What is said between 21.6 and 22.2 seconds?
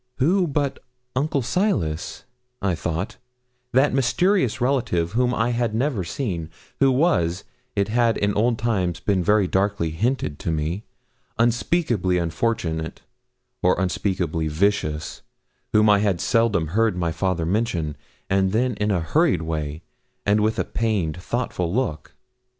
look.